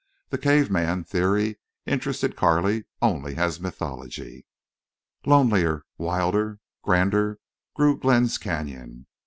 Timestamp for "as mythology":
3.37-4.47